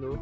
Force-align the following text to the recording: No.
No. 0.00 0.16